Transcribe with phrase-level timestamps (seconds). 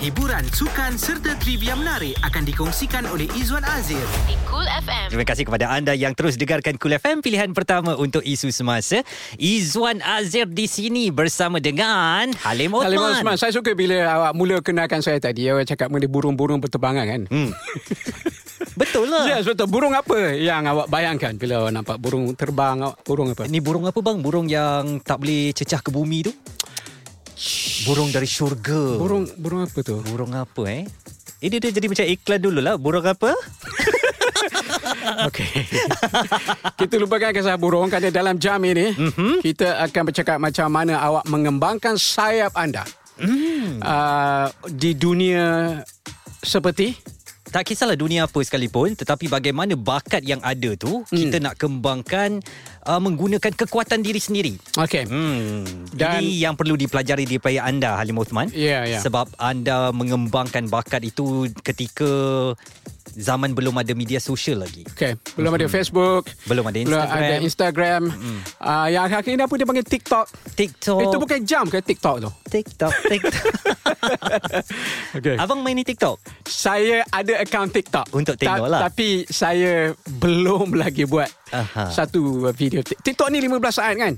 [0.00, 4.00] hiburan, sukan serta trivia menarik akan dikongsikan oleh Izwan Azir.
[4.24, 5.12] di Cool FM.
[5.12, 9.04] Terima kasih kepada anda yang terus dengarkan Cool FM pilihan pertama untuk isu semasa.
[9.36, 12.88] Izwan Azir di sini bersama dengan Halim Othman.
[12.88, 15.44] Halim Osman, saya suka bila awak mula kenalkan saya tadi.
[15.52, 17.22] Awak cakap mengenai burung-burung berterbangan kan?
[17.28, 17.52] Hmm.
[18.80, 19.28] Betul lah.
[19.28, 19.68] Ya, yes, betul.
[19.68, 22.80] Burung apa yang awak bayangkan bila awak nampak burung terbang?
[23.04, 23.44] Burung apa?
[23.44, 24.24] Ni burung apa bang?
[24.24, 26.32] Burung yang tak boleh cecah ke bumi tu?
[27.88, 29.00] Burung dari syurga.
[29.00, 30.04] Burung burung apa tu?
[30.04, 30.84] Burung apa eh?
[31.40, 32.76] Ini dia jadi macam iklan dulu lah.
[32.76, 33.32] Burung apa?
[35.28, 35.48] Okey.
[36.80, 39.44] kita lupakan kisah burung kerana dalam jam ini mm-hmm.
[39.44, 42.84] kita akan bercakap macam mana awak mengembangkan sayap anda.
[43.20, 43.84] Mm.
[43.84, 45.80] Uh, di dunia
[46.40, 46.96] seperti
[47.50, 51.12] Tak kisahlah dunia apa sekalipun Tetapi bagaimana bakat yang ada tu hmm.
[51.12, 52.40] Kita nak kembangkan
[52.82, 55.04] uh, Menggunakan kekuatan diri sendiri Okey.
[55.04, 55.64] Hmm.
[55.90, 59.00] Dan- Ini yang perlu dipelajari daripada anda Halim Uthman Ya, ya.
[59.00, 62.08] Sebab anda mengembangkan bakat itu Ketika
[63.10, 67.18] Zaman belum ada media sosial lagi Okey, belum ada Facebook, Belum ada belum Instagram.
[67.18, 68.02] ada Instagram.
[68.56, 70.26] Uh, yang akhir ini apa dia panggil TikTok.
[70.54, 72.30] TikTok Itu bukan jam ke TikTok tu?
[72.46, 73.34] TikTok TikTok
[75.16, 75.36] Okey.
[75.36, 78.14] Abang main ni TikTok Saya ada akaun TikTok.
[78.14, 78.86] Untuk tengok lah.
[78.86, 81.90] Tapi saya belum lagi buat Aha.
[81.90, 82.80] satu video.
[82.82, 84.14] TikTok ni 15 saat kan?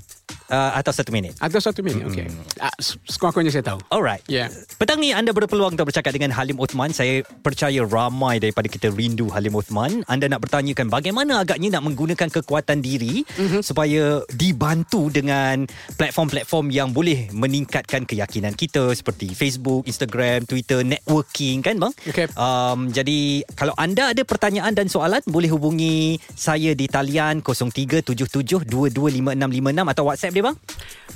[0.49, 2.03] Uh, Atau satu minit Atau satu minit?
[2.07, 2.27] Okey.
[2.59, 2.75] Uh,
[3.07, 3.79] sekurang-kurangnya saya tahu.
[3.91, 4.23] Alright.
[4.27, 4.49] Ya.
[4.79, 6.91] Petang ni anda berpeluang untuk bercakap dengan Halim Uthman.
[6.91, 10.03] Saya percaya ramai daripada kita rindu Halim Uthman.
[10.09, 13.61] Anda nak bertanyakan bagaimana agaknya nak menggunakan kekuatan diri mm-hmm.
[13.61, 15.67] supaya dibantu dengan
[15.99, 21.93] platform-platform yang boleh meningkatkan keyakinan kita seperti Facebook, Instagram, Twitter, networking kan bang?
[22.09, 22.27] Okey.
[22.35, 30.03] Um, jadi kalau anda ada pertanyaan dan soalan boleh hubungi saya di talian 0377225656 atau
[30.07, 30.55] WhatsApp dia bang.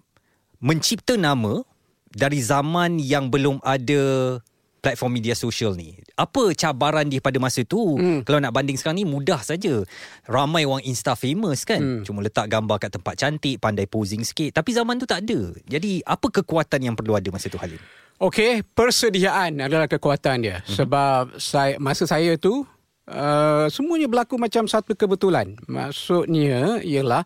[0.60, 1.66] mencipta nama
[2.08, 4.38] dari zaman yang belum ada
[4.80, 5.98] platform media sosial ni.
[6.16, 7.98] Apa cabaran dia pada masa tu?
[7.98, 8.22] Hmm.
[8.24, 9.84] Kalau nak banding sekarang ni mudah saja.
[10.30, 11.82] Ramai orang Insta famous kan.
[11.82, 12.02] Hmm.
[12.06, 14.56] Cuma letak gambar kat tempat cantik, pandai posing sikit.
[14.56, 15.52] Tapi zaman tu tak ada.
[15.66, 17.82] Jadi apa kekuatan yang perlu ada masa tu Halim?
[18.18, 20.58] Okey, persediaan adalah kekuatan dia.
[20.66, 20.74] Mm-hmm.
[20.74, 22.66] Sebab saya, masa saya tu
[23.10, 25.54] uh, semuanya berlaku macam satu kebetulan.
[25.70, 27.24] Maksudnya ialah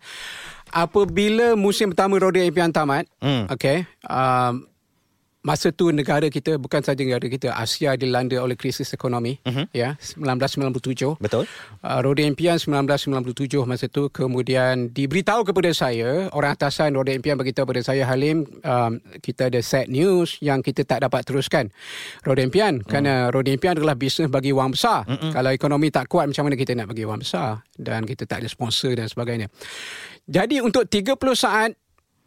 [0.72, 3.48] apabila musim pertama Roda Impian tamat, Hmm.
[3.52, 4.68] okey, um,
[5.42, 9.74] masa tu negara kita bukan saja negara kita Asia dilanda oleh krisis ekonomi Mhm.
[9.74, 11.50] ya 1997 Betul?
[11.82, 17.66] Uh, Roda Impian 1997 masa tu kemudian diberitahu kepada saya orang atasan Roda Impian beritahu
[17.66, 21.74] kepada saya Halim um, kita ada set news yang kita tak dapat teruskan
[22.22, 22.86] Roda Impian hmm.
[22.86, 25.34] kerana Roda Impian adalah bisnes bagi wang besar Mm-mm.
[25.34, 28.48] kalau ekonomi tak kuat macam mana kita nak bagi wang besar dan kita tak ada
[28.48, 29.50] sponsor dan sebagainya
[30.30, 31.74] jadi untuk 30 saat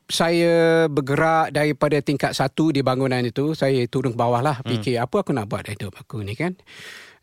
[0.09, 5.25] saya bergerak daripada tingkat satu di bangunan itu saya turun ke bawah lah fikir apa
[5.25, 6.57] aku nak buat hidup aku ni kan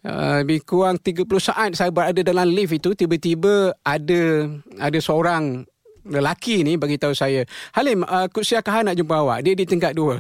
[0.02, 4.50] Uh, lebih kurang 30 saat saya berada dalam lift itu tiba-tiba ada
[4.82, 5.62] ada seorang
[6.02, 7.46] lelaki ni bagi tahu saya
[7.78, 10.18] Halim uh, Kut Sia Kahan nak jumpa awak dia di tingkat dua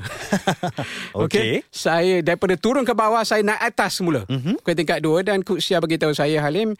[1.25, 1.65] Okey.
[1.73, 4.61] saya daripada turun ke bawah saya naik atas semula mm-hmm.
[4.61, 6.77] ke tingkat dua dan Kut Sia bagi tahu saya Halim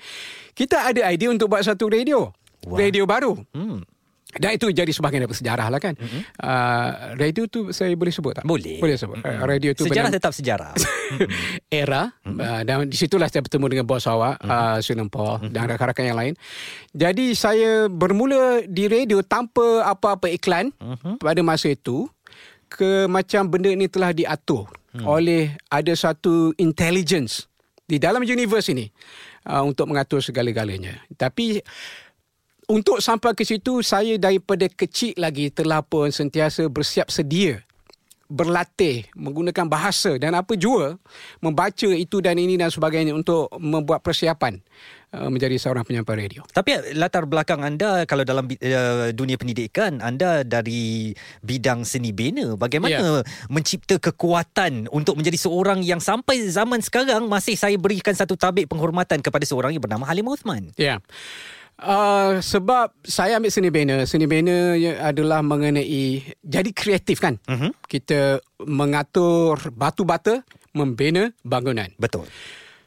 [0.54, 2.30] kita ada idea untuk buat satu radio
[2.70, 2.78] Wah.
[2.78, 3.82] radio baru Hmm.
[4.38, 5.94] Dan itu jadi sebahagian daripada sejarah lah kan.
[6.00, 6.22] Mm-hmm.
[6.40, 6.90] Uh,
[7.20, 8.46] radio tu saya boleh sebut tak?
[8.48, 8.80] Boleh.
[8.80, 9.20] Boleh sebut.
[9.20, 9.42] Mm-hmm.
[9.42, 10.72] Uh, radio tu Sejarah bernama- tetap sejarah.
[11.84, 12.40] era mm-hmm.
[12.40, 14.52] uh, dan di situlah saya bertemu dengan bos awak mm-hmm.
[14.52, 15.52] uh, Sunan Paul mm-hmm.
[15.52, 16.34] dan rakan-rakan yang lain.
[16.96, 21.20] Jadi saya bermula di radio tanpa apa-apa iklan mm-hmm.
[21.20, 22.08] pada masa itu
[22.72, 25.04] ke macam benda ni telah diatur mm.
[25.04, 27.52] oleh ada satu intelligence
[27.84, 28.88] di dalam universe ini
[29.52, 31.04] uh, untuk mengatur segala-galanya.
[31.20, 31.60] Tapi
[32.72, 37.60] untuk sampai ke situ saya daripada kecil lagi telah pun sentiasa bersiap sedia
[38.32, 40.96] berlatih menggunakan bahasa dan apa jua
[41.44, 44.64] membaca itu dan ini dan sebagainya untuk membuat persiapan
[45.12, 46.48] uh, menjadi seorang penyampai radio.
[46.48, 51.12] Tapi latar belakang anda kalau dalam uh, dunia pendidikan anda dari
[51.44, 53.52] bidang seni bina bagaimana yeah.
[53.52, 59.20] mencipta kekuatan untuk menjadi seorang yang sampai zaman sekarang masih saya berikan satu tabik penghormatan
[59.20, 60.72] kepada seorang yang bernama Halim Uthman.
[60.80, 60.96] Ya.
[60.96, 61.00] Yeah.
[61.82, 64.06] Uh, sebab saya ambil seni bina.
[64.06, 67.42] Seni bina adalah mengenai jadi kreatif kan.
[67.50, 67.74] Uh-huh.
[67.90, 68.38] Kita
[68.70, 70.46] mengatur batu bata,
[70.78, 71.90] membina bangunan.
[71.98, 72.30] Betul.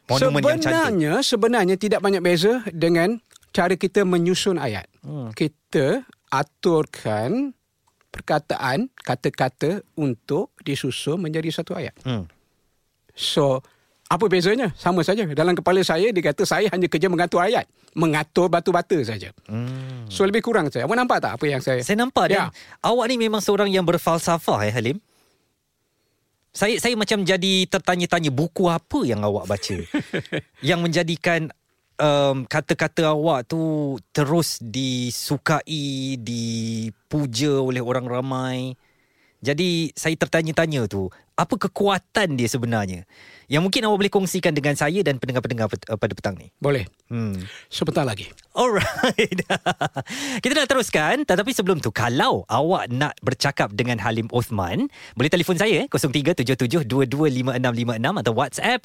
[0.06, 3.19] Monumen sebenarnya yang sebenarnya tidak banyak beza dengan
[3.50, 4.87] cara kita menyusun ayat.
[5.00, 5.32] Hmm.
[5.35, 7.50] Kita aturkan
[8.14, 11.96] perkataan, kata-kata untuk disusun menjadi satu ayat.
[12.06, 12.31] Hmm.
[13.17, 13.64] So
[14.04, 14.68] apa bezanya?
[14.76, 15.24] Sama saja.
[15.24, 17.64] Dalam kepala saya, dia kata saya hanya kerja mengatur ayat.
[17.96, 19.32] Mengatur batu-bata saja.
[19.48, 20.04] Hmm.
[20.12, 20.84] So, lebih kurang saya.
[20.84, 21.80] Awak nampak tak apa yang saya...
[21.80, 22.28] Saya nampak.
[22.28, 22.48] Ya.
[22.48, 22.54] Dan
[22.84, 24.98] awak ni memang seorang yang berfalsafah, eh, Halim.
[26.54, 29.74] Saya saya macam jadi tertanya-tanya buku apa yang awak baca
[30.70, 31.50] yang menjadikan
[31.98, 38.78] um, kata-kata awak tu terus disukai, dipuja oleh orang ramai.
[39.44, 43.02] Jadi saya tertanya-tanya tu, apa kekuatan dia sebenarnya?
[43.50, 46.49] Yang mungkin awak boleh kongsikan dengan saya dan pendengar-pendengar uh, pada petang ni?
[46.56, 46.88] Boleh.
[47.12, 47.37] Hmm.
[47.69, 48.32] Sebentar lagi.
[48.56, 49.44] Alright.
[50.43, 51.29] Kita nak teruskan.
[51.29, 54.88] Tetapi sebelum tu, kalau awak nak bercakap dengan Halim Othman,
[55.19, 58.81] boleh telefon saya eh, 0377225656 atau WhatsApp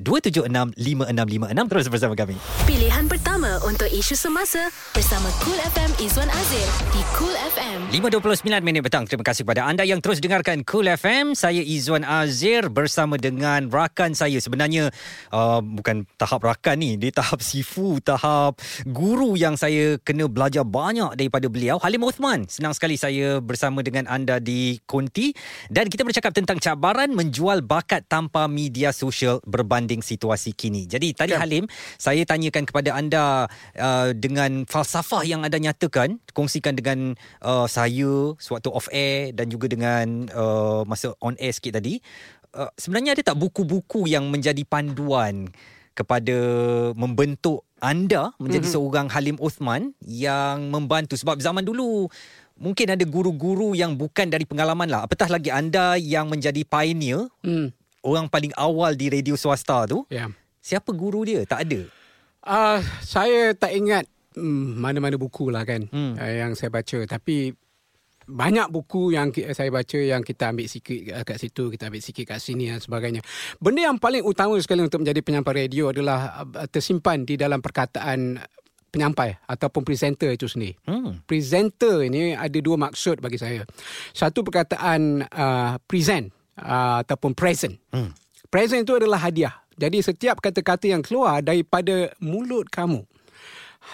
[0.00, 1.68] 0172765656.
[1.68, 2.40] Terus bersama kami.
[2.64, 6.64] Pilihan pertama untuk isu semasa bersama Cool FM Izwan Azir
[6.94, 7.92] di Cool FM.
[7.92, 9.04] 5.29 minit petang.
[9.04, 11.36] Terima kasih kepada anda yang terus dengarkan Cool FM.
[11.36, 14.38] Saya Izwan Azir bersama dengan rakan saya.
[14.38, 14.94] Sebenarnya
[15.34, 21.18] uh, bukan tahap rakan ni dia tahap sifu tahap guru yang saya kena belajar banyak
[21.18, 21.76] daripada beliau.
[21.82, 25.34] Halim Uthman senang sekali saya bersama dengan anda di Konti.
[25.68, 30.86] Dan kita bercakap tentang cabaran menjual bakat tanpa media sosial berbanding situasi kini.
[30.86, 31.42] Jadi tadi ya.
[31.42, 31.66] Halim
[31.98, 38.68] saya tanyakan kepada anda uh, dengan falsafah yang anda nyatakan kongsikan dengan uh, saya sewaktu
[38.70, 41.98] off air dan juga dengan uh, masa on air sikit tadi
[42.54, 45.50] uh, sebenarnya ada tak buku-buku yang menjadi panduan
[45.98, 46.36] kepada
[46.94, 48.78] membentuk anda menjadi mm-hmm.
[48.78, 52.06] seorang Halim Uthman yang membantu sebab zaman dulu
[52.58, 57.70] mungkin ada guru-guru yang bukan dari pengalaman lah apatah lagi anda yang menjadi pioneer mm.
[58.02, 60.30] orang paling awal di radio swasta tu yeah.
[60.62, 61.80] siapa guru dia tak ada
[62.46, 66.18] uh, saya tak ingat mm, mana-mana buku lah kan mm.
[66.18, 67.54] uh, yang saya baca tapi
[68.28, 72.38] banyak buku yang saya baca yang kita ambil sikit kat situ, kita ambil sikit kat
[72.44, 73.24] sini dan sebagainya.
[73.56, 78.36] Benda yang paling utama sekali untuk menjadi penyampai radio adalah uh, tersimpan di dalam perkataan
[78.92, 80.76] penyampai ataupun presenter itu sendiri.
[80.84, 81.24] Hmm.
[81.24, 83.64] Presenter ini ada dua maksud bagi saya.
[84.12, 86.28] Satu perkataan uh, present
[86.60, 87.80] uh, ataupun present.
[87.96, 88.12] Hmm.
[88.52, 89.56] Present itu adalah hadiah.
[89.78, 93.04] Jadi setiap kata-kata yang keluar daripada mulut kamu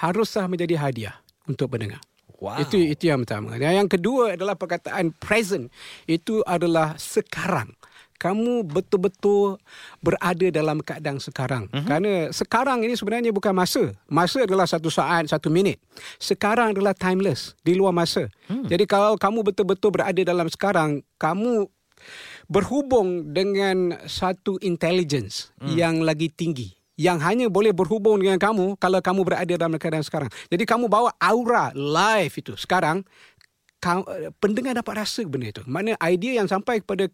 [0.01, 1.15] haruslah menjadi hadiah
[1.47, 2.01] untuk pendengar.
[2.45, 2.61] Wow.
[2.61, 3.57] Itu itu yang pertama.
[3.57, 5.73] Dan yang kedua adalah perkataan present.
[6.05, 7.73] Itu adalah sekarang.
[8.21, 9.59] Kamu betul-betul
[10.05, 11.69] berada dalam keadaan sekarang.
[11.73, 11.85] Uh-huh.
[11.89, 13.97] Kerana sekarang ini sebenarnya bukan masa.
[14.07, 15.81] Masa adalah satu saat, satu minit.
[16.21, 18.31] Sekarang adalah timeless, di luar masa.
[18.49, 18.65] Hmm.
[18.65, 21.69] Jadi kalau kamu betul-betul berada dalam sekarang, kamu
[22.49, 25.75] berhubung dengan satu intelligence hmm.
[25.75, 30.31] yang lagi tinggi yang hanya boleh berhubung dengan kamu kalau kamu berada dalam keadaan sekarang.
[30.47, 33.03] Jadi kamu bawa aura live itu sekarang
[34.41, 35.63] pendengar dapat rasa benda itu.
[35.67, 37.11] Mana idea yang sampai kepada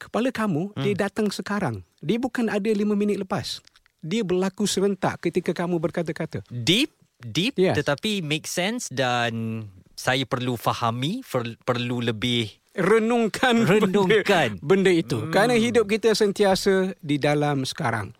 [0.00, 0.82] kepala kamu hmm.
[0.82, 1.84] dia datang sekarang.
[2.00, 3.60] Dia bukan ada lima minit lepas.
[4.00, 6.44] Dia berlaku serentak ketika kamu berkata-kata.
[6.50, 7.76] Deep, deep yes.
[7.76, 9.66] tetapi make sense dan
[9.96, 11.24] saya perlu fahami,
[11.64, 14.60] perlu lebih renungkan, renungkan.
[14.60, 15.18] Benda, benda itu.
[15.20, 15.32] Hmm.
[15.32, 18.12] Kerana hidup kita sentiasa di dalam sekarang.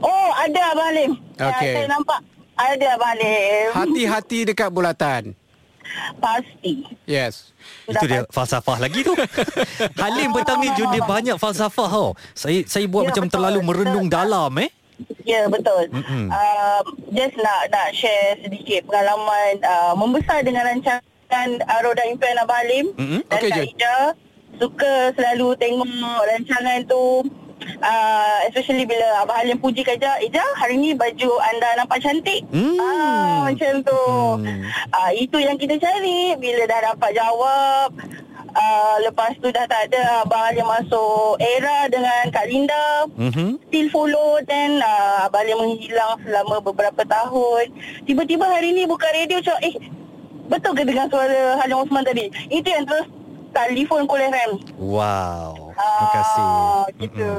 [0.05, 1.11] Oh, ada Abang Halim.
[1.37, 1.73] Okey.
[1.73, 2.19] Ya, saya nampak
[2.53, 3.67] Ada Abang Halim.
[3.73, 5.33] Hati-hati dekat bulatan.
[6.17, 6.85] Pasti.
[7.05, 7.51] Yes.
[7.85, 9.13] Itu dia falsafah lagi tu.
[10.01, 12.09] Halim petang ni Jun dia banyak falsafah tau.
[12.33, 13.33] Saya saya buat Ya, macam betul.
[13.37, 14.17] terlalu merenung Betul.
[14.17, 14.69] dalam eh.
[15.25, 15.89] Ya betul.
[15.89, 16.29] Mm-mm.
[16.29, 22.61] Uh, just nak nak share sedikit pengalaman uh, membesar dengan rancangan uh, Roda Impian Abang
[22.61, 23.21] Halim Mm-mm.
[23.25, 23.65] dan Kak Jun.
[23.65, 23.97] Ida.
[24.61, 25.89] Suka selalu tengok
[26.21, 27.25] rancangan tu.
[27.81, 32.45] Uh, especially bila Abang Halim puji Kak Ida, Ida hari ni baju anda nampak cantik.
[32.53, 32.77] Hmm.
[32.77, 34.01] Ah, macam tu.
[34.37, 34.69] Hmm.
[34.93, 37.89] Ah, itu yang kita cari bila dah dapat jawab.
[38.51, 43.63] Uh, lepas tu dah tak ada Abang Halim masuk era dengan Kak Linda Mhm.
[43.71, 47.71] still follow then uh, Abang Lim menghilang selama beberapa tahun.
[48.03, 49.71] Tiba-tiba hari ni buka radio macam eh
[50.51, 52.27] betul ke dengar suara Halim Osman tadi?
[52.51, 53.07] Itu yang terus
[53.51, 54.51] telefon Cool FM.
[54.79, 55.71] Wow.
[55.75, 56.45] Terima kasih.
[56.45, 57.31] Ah, gitu.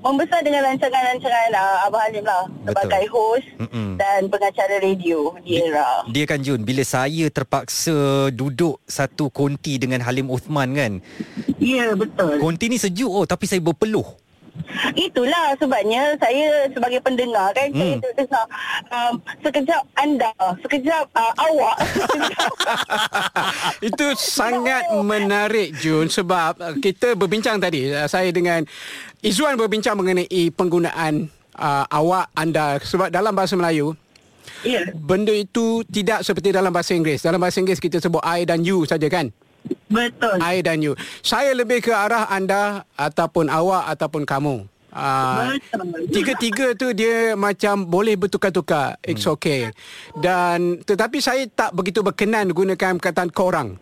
[0.00, 3.96] Membesar dengan rancangan-rancangan uh, Abang Halim lah sebagai host Mm-mm.
[3.96, 6.04] dan pengacara radio di era.
[6.08, 10.92] Dia kan Jun Bila saya terpaksa Duduk satu konti Dengan Halim Uthman kan
[11.56, 12.38] Ya, betul.
[12.38, 14.04] Konti ni sejuk oh Tapi saya berpeluh
[14.94, 17.98] Itulah sebabnya saya sebagai pendengar kan hmm.
[18.02, 18.44] saya dengar
[18.92, 20.32] um, sekejap anda,
[20.64, 21.76] sekejap uh, awak.
[23.88, 28.62] Itu sangat menarik Jun sebab uh, kita berbincang tadi uh, saya dengan
[29.24, 31.26] Izzuan berbincang mengenai penggunaan
[31.58, 33.98] uh, awak anda sebab dalam bahasa Melayu
[34.62, 34.86] ya.
[34.94, 37.26] benda itu tidak seperti dalam bahasa Inggeris.
[37.26, 39.30] Dalam bahasa Inggeris kita sebut I dan you saja kan?
[39.88, 40.36] Betul.
[40.40, 40.92] I dan you.
[41.24, 44.68] Saya lebih ke arah anda ataupun awak ataupun kamu.
[44.88, 46.08] Uh, Betul.
[46.10, 48.96] tiga-tiga tu dia macam boleh bertukar-tukar.
[49.04, 49.72] It's okay.
[50.16, 53.76] Dan tetapi saya tak begitu berkenan gunakan perkataan korang.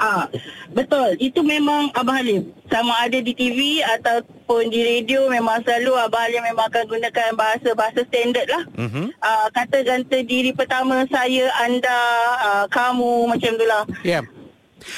[0.00, 0.28] Ah,
[0.72, 1.16] betul.
[1.20, 2.52] Itu memang Abang Halim.
[2.72, 8.00] Sama ada di TV ataupun di radio memang selalu Abang Halim memang akan gunakan bahasa-bahasa
[8.08, 8.64] standard lah.
[8.80, 9.04] Mhm.
[9.20, 12.00] Ah, kata ganta diri pertama saya, anda,
[12.40, 13.84] ah, kamu macam tu lah.
[14.00, 14.20] Ya.
[14.20, 14.24] Yeah.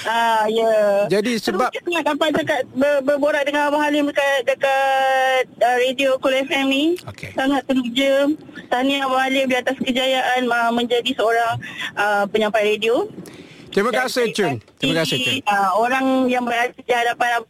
[0.05, 0.73] Ah, ya.
[1.11, 6.17] Jadi sebab- Terus nak dapat dekat ber, berborak dengan Abang Halim dekat dekat uh, radio
[6.19, 6.85] Cool FM ni.
[7.07, 7.35] Okey.
[7.35, 8.31] Sangat teruja.
[8.71, 11.55] Tahniah Abang Halim di atas kejayaan uh, menjadi seorang
[11.95, 13.07] uh, penyampai radio.
[13.73, 15.35] Terima kasih pasti, Terima kasih Jun.
[15.49, 17.41] Uh, orang yang berada di hadapan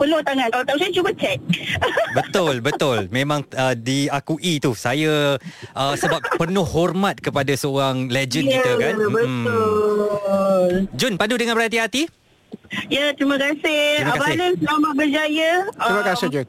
[0.00, 0.48] peluk tangan.
[0.48, 1.38] Kalau tak saya cuba cek.
[2.18, 5.38] Betul betul Memang uh, diakui tu Saya
[5.78, 10.70] uh, Sebab penuh hormat Kepada seorang legend Ya, kita kan Betul.
[10.98, 12.10] Jun padu dengan berhati-hati
[12.90, 14.02] Ya, terima kasih.
[14.02, 14.38] Terima Abang kasih.
[14.38, 15.50] Halim selamat berjaya.
[15.70, 16.46] Terima kasih Jun.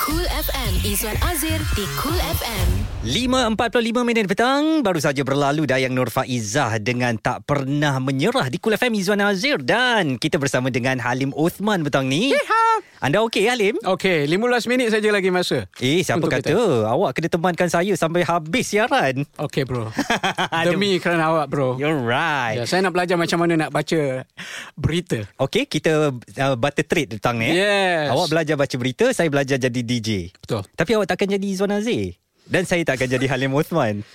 [0.02, 2.68] Cool FM Izwan Azir di Cool FM
[3.06, 4.82] 5.45 minit petang.
[4.82, 9.62] Baru saja berlalu Dayang Nur Faizah Dengan tak pernah menyerah Di Kul FM Izzuan Azir.
[9.62, 12.34] Dan kita bersama dengan Halim Uthman petang ni
[13.02, 13.74] Anda okey Halim?
[13.82, 15.66] Okey, 15 minit saja lagi masa.
[15.82, 16.86] Eh siapa Untuk kata kita.
[16.86, 19.90] Awak kena temankan saya Sampai habis siaran Okey bro.
[20.70, 21.74] Demi kerana awak bro.
[21.82, 24.22] You're right Ya, saya nak belajar macam mana nak baca
[24.78, 25.26] berita.
[25.34, 27.58] Okey kita uh, Butter trade petang ni eh?
[27.58, 28.14] Yes.
[28.14, 30.62] Awak belajar baca berita Saya belajar jadi DJ Betul.
[30.70, 32.14] Tapi awak takkan jadi Izzuan Azir
[32.46, 34.06] Dan saya takkan jadi Halim Uthman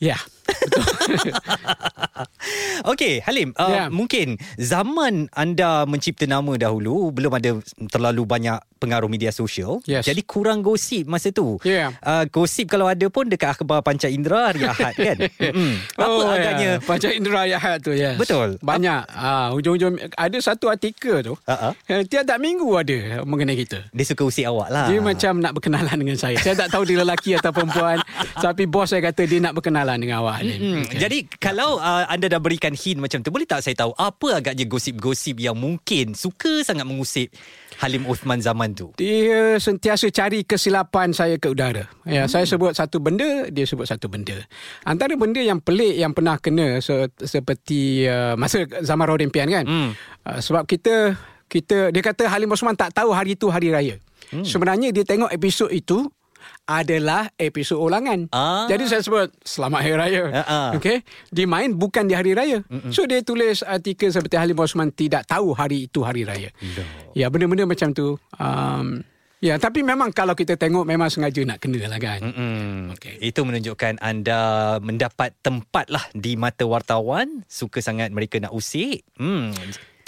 [0.00, 0.16] Ya.
[0.16, 0.37] Betul.
[2.88, 3.74] Okey, Halim, uh, Ya.
[3.74, 3.88] yeah.
[3.90, 7.58] mungkin zaman anda mencipta nama dahulu belum ada
[7.90, 9.82] terlalu banyak pengaruh media sosial.
[9.84, 10.06] Yes.
[10.06, 11.58] Jadi kurang gosip masa tu.
[11.66, 11.90] Ya.
[12.00, 15.16] Uh, gosip kalau ada pun dekat akhbar Panca Indera hari Ahad kan.
[15.18, 15.72] Mm-mm.
[15.98, 16.84] Apa oh, agaknya Ya.
[16.84, 18.20] Panca Indera Yahat tu, yes.
[18.20, 18.60] Betul.
[18.60, 19.08] Banyak.
[19.08, 21.34] Ah, hujung-hujung ada satu artikel tu.
[21.34, 21.72] Uh-uh.
[21.88, 23.88] Uh, tiap-tiap minggu ada mengenai kita.
[23.90, 24.86] dia suka usik awak lah.
[24.86, 26.36] Dia macam nak berkenalan dengan saya.
[26.38, 27.98] Saya tak tahu dia lelaki atau perempuan.
[28.44, 30.54] Tapi bos saya kata dia nak berkenalan dengan awak ni.
[30.58, 30.98] Hmm, okay.
[31.00, 34.64] Jadi kalau uh, anda dah berikan hint macam tu Boleh tak saya tahu Apa agaknya
[34.68, 37.30] gosip-gosip Yang mungkin Suka sangat mengusip
[37.78, 41.84] Halim Uthman zaman tu Dia sentiasa cari kesilapan saya ke udara.
[42.06, 42.30] Ya, hmm.
[42.30, 44.34] saya sebut satu benda, dia sebut satu benda.
[44.82, 49.64] Antara benda yang pelik yang pernah kena se- seperti uh, masa zaman Rodempian kan.
[49.66, 49.90] Hmm.
[50.26, 51.14] Uh, sebab kita
[51.48, 53.96] kita dia kata Halim Osman tak tahu hari itu hari raya.
[54.28, 54.44] Hmm.
[54.44, 56.10] Sebenarnya dia tengok episod itu
[56.68, 58.28] adalah episod ulangan.
[58.28, 58.68] Ah.
[58.68, 60.22] Jadi saya sebut selamat hari raya.
[60.32, 60.68] Ah, ah.
[60.76, 61.00] Okey.
[61.32, 62.60] Dia main bukan di hari raya.
[62.68, 62.92] Mm-mm.
[62.92, 66.52] So dia tulis artikel seperti Halim Osman tidak tahu hari itu hari raya.
[66.60, 66.84] No.
[67.16, 68.20] Ya benda-benda macam tu.
[68.36, 69.00] Um,
[69.40, 72.20] ya tapi memang kalau kita tengok memang sengaja nak kena lah kan.
[72.20, 72.92] Mm-mm.
[72.98, 73.16] Okey.
[73.24, 77.48] Itu menunjukkan anda mendapat tempat lah di mata wartawan.
[77.48, 79.08] Suka sangat mereka nak usik.
[79.16, 79.56] Hmm.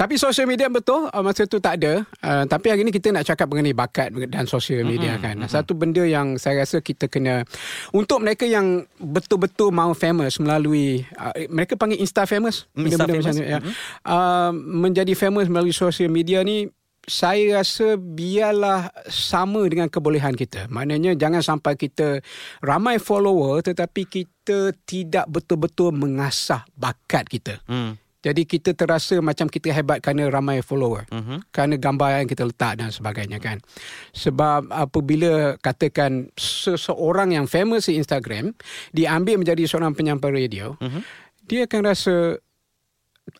[0.00, 2.09] Tapi sosial media betul uh, masa tu tak ada.
[2.25, 5.37] Uh, tapi hari ni kita nak cakap mengenai bakat dan sosial media mm-hmm, kan.
[5.45, 5.52] Mm-hmm.
[5.52, 7.45] Satu benda yang saya rasa kita kena
[7.92, 12.64] untuk mereka yang betul-betul mau famous melalui uh, mereka panggil insta famous.
[12.73, 13.26] Insta benda-benda famous.
[13.28, 13.61] Macam, tu, ya.
[13.61, 13.73] Mhm.
[14.09, 14.50] uh,
[14.88, 16.64] menjadi famous melalui sosial media ni
[17.04, 20.64] saya rasa biarlah sama dengan kebolehan kita.
[20.73, 22.25] Maknanya jangan sampai kita
[22.64, 27.61] ramai follower tetapi kita tidak betul-betul mengasah bakat kita.
[27.69, 28.00] Hmm.
[28.21, 31.09] Jadi kita terasa macam kita hebat kerana ramai follower.
[31.09, 31.41] Uh-huh.
[31.49, 33.65] Kerana gambar yang kita letak dan sebagainya kan.
[34.12, 38.53] Sebab apabila katakan seseorang yang famous di Instagram
[38.93, 41.00] diambil menjadi seorang penyampai radio, uh-huh.
[41.49, 42.37] dia akan rasa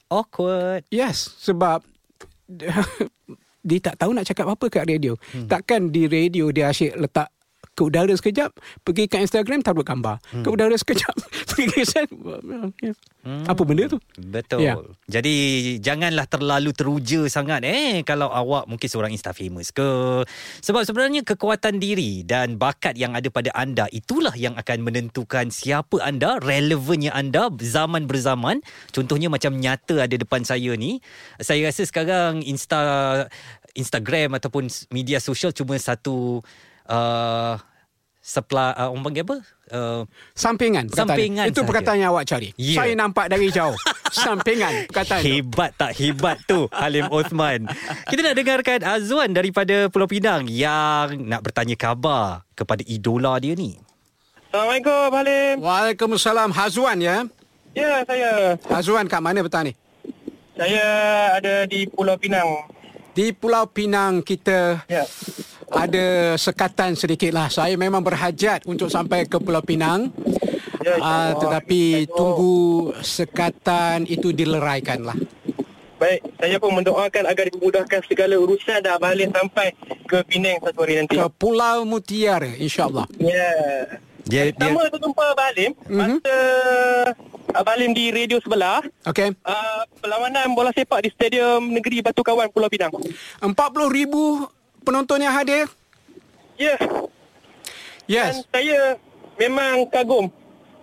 [0.07, 0.87] Awkward.
[0.95, 1.83] yes sebab
[3.69, 5.15] dia tak tahu nak cakap apa kat radio.
[5.35, 5.47] Hmm.
[5.47, 7.29] Takkan di radio dia asyik letak
[7.75, 8.51] ke udara sekejap,
[8.85, 10.21] pergi ke Instagram taruh gambar.
[10.31, 10.45] Hmm.
[10.45, 11.15] Ke udara sekejap,
[11.49, 12.75] pergi ke Instagram.
[13.25, 13.45] Hmm.
[13.49, 13.99] Apa benda tu?
[14.21, 14.65] Betul.
[14.65, 14.77] Ya.
[15.09, 15.35] Jadi
[15.81, 19.89] janganlah terlalu teruja sangat eh kalau awak mungkin seorang insta famous ke.
[20.61, 26.05] Sebab sebenarnya kekuatan diri dan bakat yang ada pada anda itulah yang akan menentukan siapa
[26.05, 28.61] anda, relevannya anda zaman berzaman.
[28.93, 31.01] Contohnya macam nyata ada depan saya ni.
[31.41, 32.81] Saya rasa sekarang Insta
[33.75, 36.43] Instagram ataupun media sosial cuma satu
[36.91, 37.55] uh,
[38.21, 39.37] supply uh, orang panggil apa?
[39.71, 40.03] Uh,
[40.35, 41.69] Sampingan perkataan Sampingan Itu sahaja.
[41.71, 42.77] perkataan yang awak cari Ya.
[42.77, 43.79] Saya nampak dari jauh
[44.13, 47.71] Sampingan perkataan tu Hebat tak hebat tu Halim Osman
[48.05, 53.79] Kita nak dengarkan Azwan daripada Pulau Pinang Yang nak bertanya khabar Kepada idola dia ni
[54.51, 55.55] Assalamualaikum Halim.
[55.63, 57.17] Waalaikumsalam Hazwan ya
[57.71, 58.59] Ya, saya.
[58.67, 59.79] Hazwan kat mana petang ni?
[60.59, 60.83] Saya
[61.39, 62.67] ada di Pulau Pinang.
[63.11, 65.03] Di Pulau Pinang kita Ya.
[65.71, 67.51] ada sekatan sedikit lah.
[67.51, 70.11] Saya memang berhajat untuk sampai ke Pulau Pinang.
[70.81, 72.57] Ya, Uh, tetapi Kita tunggu
[73.05, 75.19] sekatan itu dileraikan lah.
[76.01, 79.77] Baik, saya pun mendoakan agar dimudahkan segala urusan dan Halim sampai
[80.09, 81.21] ke Penang satu hari nanti.
[81.21, 83.05] Ke Pulau Mutiara insyaAllah.
[83.21, 83.53] Ya.
[84.25, 85.71] Dia, dia Pertama tu jumpa Halim.
[85.85, 86.25] Mhm.
[86.25, 86.39] Masa
[87.51, 88.83] Abang Halim di radio sebelah.
[89.07, 89.35] Okey.
[89.43, 92.95] Uh, perlawanan bola sepak di Stadium Negeri Batu Kawan Pulau Pinang.
[93.43, 93.51] 40,000
[94.87, 95.67] penonton yang hadir.
[96.55, 96.77] Ya.
[98.07, 98.43] Yes.
[98.43, 98.81] Dan saya
[99.37, 100.31] memang kagum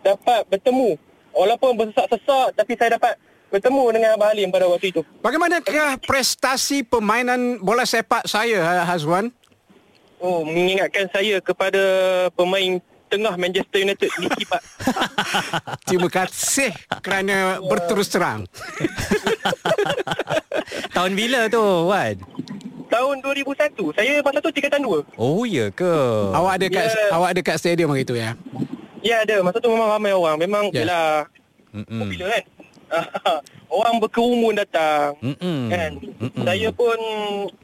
[0.03, 0.95] dapat bertemu.
[1.31, 3.13] Walaupun bersesak-sesak tapi saya dapat
[3.47, 5.01] bertemu dengan Abang Halim pada waktu itu.
[5.23, 9.31] Bagaimanakah prestasi permainan bola sepak saya Ha- Hazwan?
[10.17, 11.79] Oh, mengingatkan saya kepada
[12.33, 14.61] pemain tengah Manchester United Nicky Pak.
[15.87, 18.43] Terima kasih kerana berterus terang.
[20.95, 22.15] Tahun bila tu Wan?
[22.87, 23.95] Tahun 2001.
[23.95, 25.19] Saya masa tu tingkatan 2.
[25.19, 25.93] Oh ya ke
[26.31, 27.07] Awak ada kat Ya.
[27.11, 28.35] awak ada kat stadium hari tu ya.
[29.03, 29.43] Ya ada.
[29.43, 30.35] Masa tu memang ramai orang.
[30.39, 31.27] Memang yeah.
[31.75, 31.99] Mm-mm.
[31.99, 32.43] popular kan.
[33.77, 35.19] orang berkerumun datang.
[35.19, 35.59] Mm-mm.
[35.67, 35.91] Kan.
[35.99, 36.43] Mm-mm.
[36.47, 36.99] Saya pun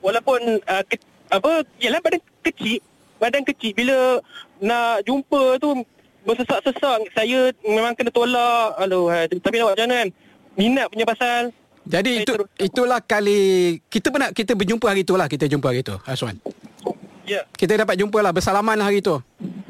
[0.03, 0.99] walaupun uh, ke,
[1.31, 2.83] apa yalah badan kecil,
[3.23, 4.19] badan kecil bila
[4.59, 5.79] nak jumpa tu
[6.23, 8.75] bersesak-sesak saya memang kena tolak.
[8.77, 9.31] Aduh, hai.
[9.31, 10.09] tapi nak buat macam mana kan?
[10.53, 11.41] Minat punya pasal
[11.83, 13.41] Jadi itu terus- itulah kali
[13.87, 16.35] kita pernah kita berjumpa hari itulah kita jumpa hari tu Hazwan.
[17.23, 17.43] ya.
[17.51, 19.15] Kita dapat jumpa lah bersalaman lah hari tu.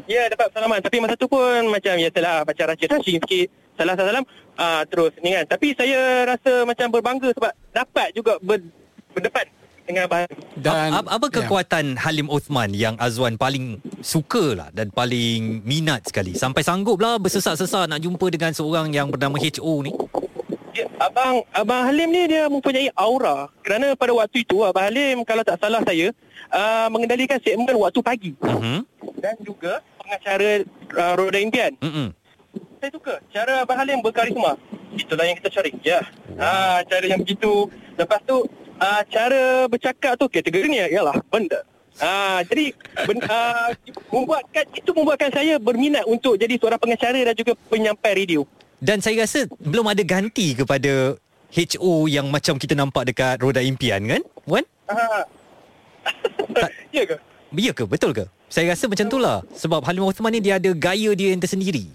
[0.03, 3.47] Ya dapat salaman Tapi masa tu pun Macam ya telah Macam racik-racik sikit
[3.79, 4.27] Salah salam
[4.59, 8.59] ah Terus ni kan Tapi saya rasa Macam berbangga Sebab dapat juga ber,
[9.15, 9.47] Berdepan
[9.83, 10.31] Dengan Halim.
[10.55, 11.33] Dan apa, apa ya.
[11.43, 17.19] kekuatan Halim Osman yang Azwan paling suka lah dan paling minat sekali sampai sanggup lah
[17.19, 19.91] bersesak-sesak nak jumpa dengan seorang yang bernama HO ni?
[20.73, 25.45] ya, Abang Abang Halim ni Dia mempunyai aura Kerana pada waktu itu Abang Halim Kalau
[25.45, 26.09] tak salah saya
[26.49, 28.81] uh, Mengendalikan segmen waktu pagi Mhm.
[29.21, 30.65] Dan juga Pengacara
[30.97, 32.09] uh, Roda Impian Mm-mm.
[32.83, 34.59] Saya suka Cara Abang Halim berkarisma
[34.91, 36.03] Itulah yang kita cari Ya
[36.35, 38.43] ha, Cara yang begitu Lepas tu
[38.75, 41.63] uh, Cara bercakap tu Kategorinya Ialah benda
[42.01, 42.73] Ah, jadi
[43.05, 43.69] ben, uh,
[44.09, 48.49] membuatkan itu membuatkan saya berminat untuk jadi seorang pengacara dan juga penyampai radio.
[48.81, 51.13] Dan saya rasa belum ada ganti kepada
[51.53, 54.25] HO yang macam kita nampak dekat Roda Impian kan?
[54.49, 54.65] Wan?
[54.89, 55.21] Ah.
[56.97, 57.21] ya ke?
[57.61, 57.85] Ya ke?
[57.85, 58.25] Betul ke?
[58.49, 59.45] Saya rasa macam tu lah.
[59.53, 61.93] Sebab Halim Osman ni dia ada gaya dia yang tersendiri.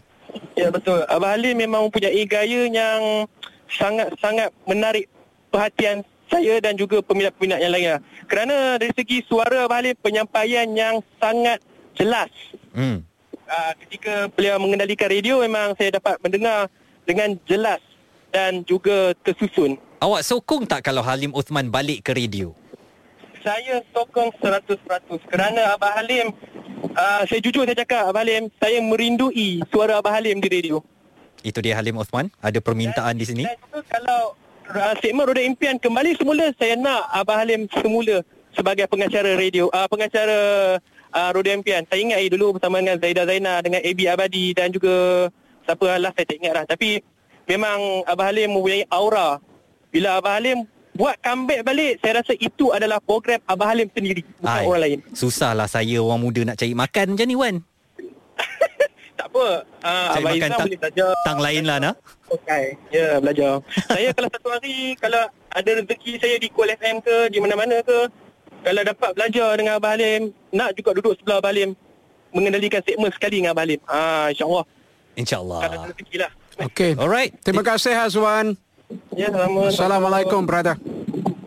[0.59, 1.07] Ya betul.
[1.07, 3.31] Abang Halim memang mempunyai gaya yang
[3.71, 5.07] sangat-sangat menarik
[5.55, 7.97] perhatian saya dan juga peminat-peminat yang lainnya.
[8.27, 11.62] Kerana dari segi suara Abah Halim penyampaian yang sangat
[11.94, 12.29] jelas.
[12.75, 13.07] Hmm.
[13.49, 16.68] Uh, ketika beliau mengendalikan radio memang saya dapat mendengar
[17.09, 17.81] dengan jelas
[18.29, 19.81] dan juga tersusun.
[20.05, 22.53] Awak sokong tak kalau Halim Uthman balik ke radio?
[23.42, 24.83] Saya sokong 100%
[25.31, 26.35] kerana Abah Halim
[26.94, 30.83] uh, saya jujur saya cakap Abah Halim saya merindui suara Abah Halim di radio.
[31.46, 32.31] Itu dia Halim Uthman.
[32.42, 33.42] Ada permintaan di sini.
[33.46, 34.35] Dan juga kalau
[34.74, 39.87] uh, segmen Roda Impian kembali semula saya nak Abah Halim semula sebagai pengacara radio uh,
[39.87, 40.38] pengacara
[41.14, 41.87] uh, Roda Impian.
[41.87, 45.29] Saya ingat eh, dulu bersama dengan Zaida Zaina dengan AB Abadi dan juga
[45.62, 46.64] siapa lah saya tak ingat lah.
[46.66, 46.98] Tapi
[47.46, 49.38] memang Abah Halim mempunyai aura.
[49.88, 50.66] Bila Abah Halim
[50.99, 54.99] buat comeback balik saya rasa itu adalah program Abah Halim sendiri bukan Ai, orang lain.
[55.15, 57.57] Susahlah saya orang muda nak cari makan macam ni Wan.
[59.19, 59.47] Tak apa.
[59.83, 61.11] Uh, Cari Abah makan Izam tang, boleh belajar.
[61.27, 61.95] tang lain lah nak.
[62.31, 62.65] Okay.
[62.95, 63.53] Ya, belajar.
[63.91, 67.99] saya kalau satu hari, kalau ada rezeki saya di Kuala FM ke, di mana-mana ke,
[68.63, 71.75] kalau dapat belajar dengan Abah Halim, nak juga duduk sebelah Abah Halim,
[72.31, 73.81] mengendalikan segmen sekali dengan Abah Halim.
[73.91, 74.63] Ah, InsyaAllah.
[74.63, 75.61] Kalau InsyaAllah.
[75.67, 76.31] ada rezeki lah.
[76.71, 76.91] Okey.
[76.95, 77.33] Alright.
[77.43, 78.55] Terima kasih Hazwan.
[79.12, 79.68] Ya, selamat.
[79.77, 80.77] Assalamualaikum brother.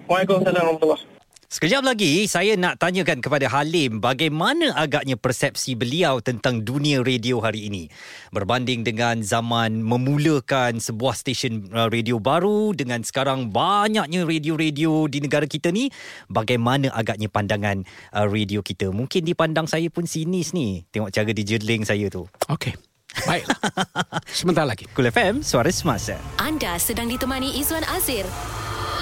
[0.05, 1.09] Waalaikumsalam warahmatullahi
[1.51, 7.67] Sekejap lagi saya nak tanyakan kepada Halim bagaimana agaknya persepsi beliau tentang dunia radio hari
[7.67, 7.91] ini
[8.31, 15.43] berbanding dengan zaman memulakan sebuah stesen uh, radio baru dengan sekarang banyaknya radio-radio di negara
[15.43, 15.91] kita ni
[16.31, 17.83] bagaimana agaknya pandangan
[18.15, 22.90] uh, radio kita mungkin dipandang saya pun sinis ni tengok cara dijeling saya tu Okey.
[23.27, 23.59] Baiklah.
[24.31, 24.87] Sebentar lagi.
[24.95, 28.23] Cool FM suara semasa Anda sedang ditemani Izwan Azir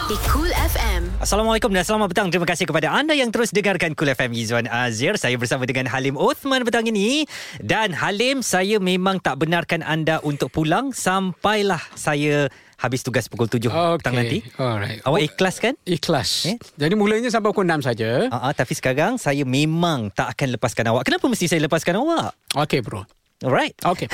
[0.09, 1.21] di Cool FM.
[1.21, 2.33] Assalamualaikum dan selamat petang.
[2.33, 5.13] Terima kasih kepada anda yang terus dengarkan Cool FM Izwan Azir.
[5.21, 7.29] Saya bersama dengan Halim Othman petang ini.
[7.61, 12.49] Dan Halim, saya memang tak benarkan anda untuk pulang sampailah saya
[12.81, 13.69] habis tugas pukul 7
[14.01, 14.41] petang nanti.
[14.57, 15.05] Alright.
[15.05, 15.77] Awak ikhlas kan?
[15.85, 16.49] Ikhlas.
[16.49, 16.57] Eh?
[16.57, 18.33] Jadi mulanya sampai pukul 6 saja.
[18.33, 21.05] Uh, uh, tapi sekarang saya memang tak akan lepaskan awak.
[21.05, 22.33] Kenapa mesti saya lepaskan awak?
[22.57, 23.05] Okey bro.
[23.39, 23.71] Alright.
[23.87, 24.11] Okey.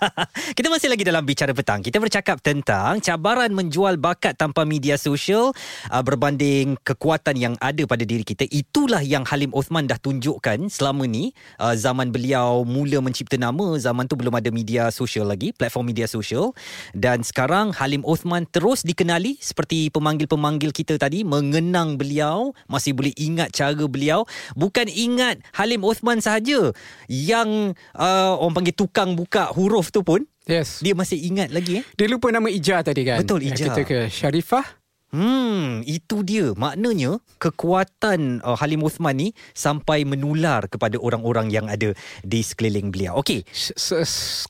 [0.56, 1.82] Kita masih lagi dalam bicara petang.
[1.82, 5.50] Kita bercakap tentang cabaran menjual bakat tanpa media sosial
[5.90, 8.46] uh, berbanding kekuatan yang ada pada diri kita.
[8.46, 11.34] Itulah yang Halim Othman dah tunjukkan selama ni.
[11.58, 16.06] Uh, zaman beliau mula mencipta nama, zaman tu belum ada media sosial lagi, platform media
[16.06, 16.54] sosial.
[16.94, 23.50] Dan sekarang Halim Othman terus dikenali seperti pemanggil-pemanggil kita tadi mengenang beliau, masih boleh ingat
[23.50, 24.22] cara beliau.
[24.54, 26.70] Bukan ingat Halim Othman sahaja
[27.10, 30.80] yang uh, orang panggil tukang buka huruf tu pun Yes.
[30.80, 31.84] dia masih ingat lagi eh.
[31.92, 33.20] Dia lupa nama Ija tadi kan?
[33.20, 33.68] Betul, Ija.
[33.68, 34.64] Kita ke Sharifah.
[35.08, 36.52] Hmm, itu dia.
[36.52, 43.16] Maknanya kekuatan uh, Halim Uthman ni sampai menular kepada orang-orang yang ada di sekeliling beliau.
[43.24, 43.40] Okey,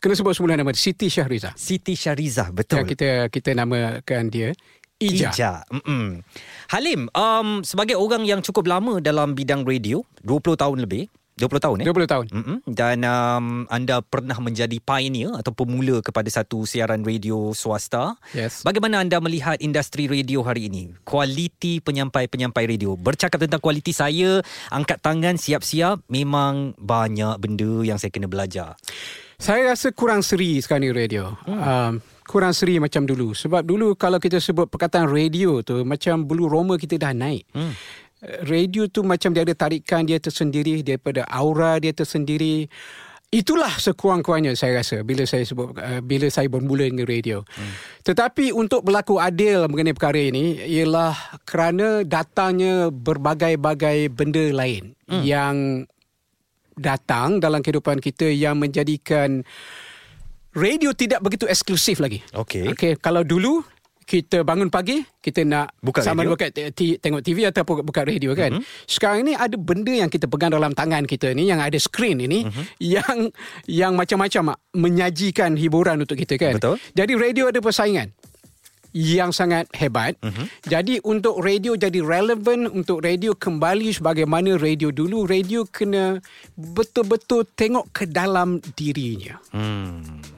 [0.02, 0.74] kena sebut semula nama.
[0.74, 1.54] Siti Syahriza.
[1.54, 2.82] Siti Syarizah, betul.
[2.82, 4.50] Yang kita kita namakan dia
[4.98, 5.30] Ija.
[5.30, 5.52] Ija.
[5.70, 6.26] Mm-mm.
[6.74, 11.06] Halim, um, sebagai orang yang cukup lama dalam bidang radio, 20 tahun lebih,
[11.38, 11.86] 20 tahun eh?
[11.86, 12.26] 20 tahun.
[12.34, 12.58] Mm-mm.
[12.66, 18.18] Dan um, anda pernah menjadi pioneer atau pemula kepada satu siaran radio swasta.
[18.34, 18.66] Yes.
[18.66, 20.92] Bagaimana anda melihat industri radio hari ini?
[21.06, 22.98] Kualiti penyampai-penyampai radio.
[22.98, 24.42] Bercakap tentang kualiti saya,
[24.74, 28.74] angkat tangan siap-siap, memang banyak benda yang saya kena belajar.
[29.38, 31.30] Saya rasa kurang seri sekarang ni radio.
[31.46, 31.62] Hmm.
[31.62, 31.92] Um,
[32.26, 33.38] kurang seri macam dulu.
[33.38, 37.46] Sebab dulu kalau kita sebut perkataan radio tu, macam bulu roma kita dah naik.
[37.54, 37.70] Hmm.
[38.22, 42.66] Radio tu macam dia ada tarikan dia tersendiri daripada aura dia tersendiri.
[43.28, 47.44] Itulah sekurang-kurangnya saya rasa bila saya sebut uh, bila saya bermula dengan radio.
[47.44, 47.72] Hmm.
[48.02, 55.22] Tetapi untuk berlaku adil mengenai perkara ini ialah kerana datangnya berbagai-bagai benda lain hmm.
[55.22, 55.84] yang
[56.78, 59.44] datang dalam kehidupan kita yang menjadikan
[60.56, 62.24] radio tidak begitu eksklusif lagi.
[62.32, 62.72] Okey.
[62.72, 63.60] Okey, kalau dulu
[64.08, 66.32] kita bangun pagi, kita nak Buka sama radio.
[66.32, 68.56] buka t- tengok TV atau buka radio kan.
[68.56, 68.88] Mm-hmm.
[68.88, 72.48] Sekarang ini ada benda yang kita pegang dalam tangan kita ni yang ada skrin ini
[72.48, 72.64] mm-hmm.
[72.80, 73.28] yang
[73.68, 76.56] yang macam-macam menyajikan hiburan untuk kita kan.
[76.56, 76.80] Betul.
[76.96, 78.08] Jadi radio ada persaingan
[78.96, 80.16] yang sangat hebat.
[80.24, 80.46] Mm-hmm.
[80.64, 86.16] Jadi untuk radio jadi relevan untuk radio kembali sebagaimana radio dulu, radio kena
[86.56, 89.36] betul-betul tengok ke dalam dirinya.
[89.52, 90.37] Hmm.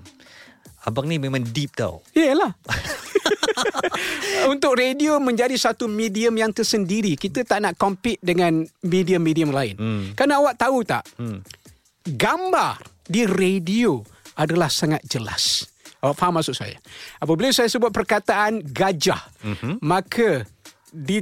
[0.89, 2.01] Abang ni memang deep tau.
[2.17, 2.57] Yalah.
[4.53, 7.21] Untuk radio menjadi satu medium yang tersendiri.
[7.21, 9.75] Kita tak nak compete dengan medium-medium lain.
[9.77, 10.05] Hmm.
[10.17, 11.05] Kerana awak tahu tak?
[11.21, 11.45] Hmm.
[12.09, 14.01] Gambar di radio
[14.41, 15.69] adalah sangat jelas.
[16.01, 16.81] Awak faham maksud saya?
[17.21, 19.85] Apabila saya sebut perkataan gajah, mm-hmm.
[19.85, 20.49] maka
[20.89, 21.21] di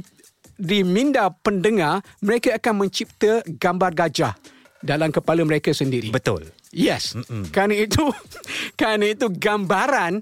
[0.55, 4.33] di minda pendengar mereka akan mencipta gambar gajah
[4.79, 6.07] dalam kepala mereka sendiri.
[6.11, 6.47] Betul.
[6.69, 7.17] Yes.
[7.17, 7.49] Mm-mm.
[7.49, 8.03] Kerana itu
[8.79, 10.21] kerana itu gambaran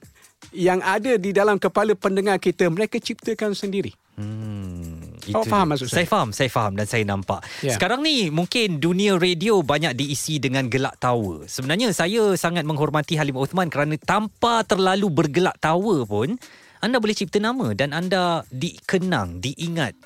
[0.55, 3.91] yang ada di dalam kepala pendengar kita mereka ciptakan sendiri.
[4.17, 5.71] Hmm, Awak itu faham dia.
[5.75, 5.97] maksud saya?
[6.01, 6.07] saya?
[6.09, 7.45] faham, saya faham dan saya nampak.
[7.61, 7.77] Ya.
[7.77, 11.45] Sekarang ni mungkin dunia radio banyak diisi dengan gelak tawa.
[11.45, 16.33] Sebenarnya saya sangat menghormati Halim Othman kerana tanpa terlalu bergelak tawa pun
[16.81, 19.97] anda boleh cipta nama dan anda dikenang, diingat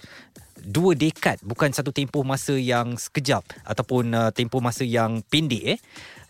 [0.61, 5.79] dua dekad bukan satu tempoh masa yang sekejap ataupun uh, tempoh masa yang pendek eh.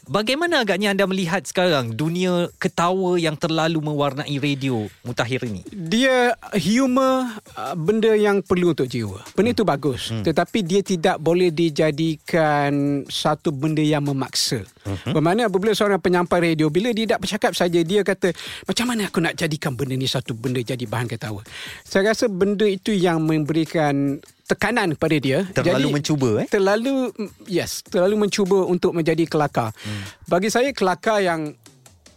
[0.09, 5.61] Bagaimana agaknya anda melihat sekarang dunia ketawa yang terlalu mewarnai radio mutakhir ini?
[5.69, 9.21] Dia humor uh, benda yang perlu untuk jiwa.
[9.37, 10.09] Benda itu bagus.
[10.09, 10.25] Hmm.
[10.25, 14.65] Tetapi dia tidak boleh dijadikan satu benda yang memaksa.
[14.81, 15.13] Hmm.
[15.13, 18.33] Bermakna apabila seorang penyampai radio, bila dia tak bercakap saja, dia kata,
[18.65, 21.45] macam mana aku nak jadikan benda ni satu benda jadi bahan ketawa.
[21.85, 24.17] Saya rasa benda itu yang memberikan
[24.51, 25.39] tekanan kepada dia.
[25.55, 26.47] Terlalu mencuba, eh?
[26.51, 27.15] Terlalu,
[27.47, 29.71] yes, terlalu mencuba untuk menjadi kelakar.
[29.71, 30.03] Hmm.
[30.27, 31.55] Bagi saya, kelakar yang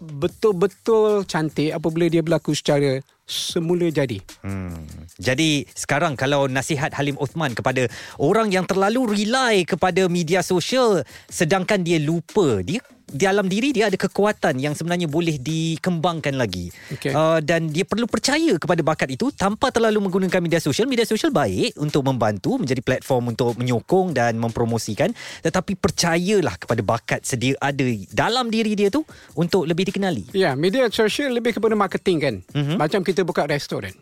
[0.02, 4.20] betul-betul cantik apabila dia berlaku secara semula jadi.
[4.44, 4.84] Hmm.
[5.16, 7.88] Jadi sekarang kalau nasihat Halim Othman kepada
[8.20, 11.00] orang yang terlalu rely kepada media sosial
[11.32, 16.68] sedangkan dia lupa dia di dalam diri dia ada kekuatan yang sebenarnya boleh dikembangkan lagi.
[16.92, 17.14] Okey.
[17.14, 20.90] Uh, dan dia perlu percaya kepada bakat itu tanpa terlalu menggunakan media sosial.
[20.90, 27.20] Media sosial baik untuk membantu menjadi platform untuk menyokong dan mempromosikan tetapi percayalah kepada bakat
[27.22, 29.06] sedia ada dalam diri dia tu
[29.38, 30.34] untuk lebih dikenali.
[30.34, 32.34] Ya, media sosial lebih kepada marketing kan.
[32.50, 32.56] Mhm.
[32.64, 32.76] Mm-hmm.
[32.80, 33.92] Macam kita buka restoran.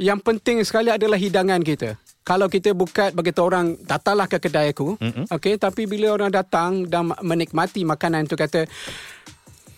[0.00, 1.94] Yang penting sekali adalah hidangan kita.
[2.22, 5.24] Kalau kita buka bagi orang datanglah ke kedai aku, mm-hmm.
[5.34, 8.64] okey, tapi bila orang datang dan menikmati makanan tu kata